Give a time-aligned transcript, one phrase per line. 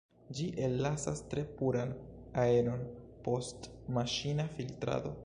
[0.37, 1.93] Ĝi ellasas tre puran
[2.45, 2.83] aeron,
[3.29, 5.17] post maŝina filtrado.